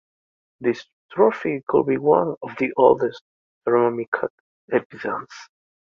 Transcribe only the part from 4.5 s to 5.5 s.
evidence.